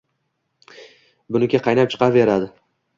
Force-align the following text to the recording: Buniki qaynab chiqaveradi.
Buniki 1.37 1.63
qaynab 1.69 1.95
chiqaveradi. 1.95 2.55